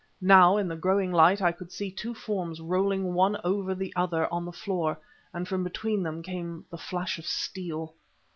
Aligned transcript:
Now 0.23 0.57
in 0.57 0.67
the 0.67 0.75
growing 0.75 1.11
light 1.11 1.43
I 1.43 1.51
could 1.51 1.71
see 1.71 1.91
two 1.91 2.15
forms 2.15 2.59
rolling 2.59 3.13
one 3.13 3.37
over 3.43 3.75
the 3.75 3.93
other 3.95 4.27
on 4.33 4.45
the 4.45 4.51
floor, 4.51 4.97
and 5.31 5.47
from 5.47 5.63
between 5.63 6.01
them 6.01 6.23
came 6.23 6.65
the 6.71 6.77
flash 6.79 7.19
of 7.19 7.27
steel. 7.27 7.93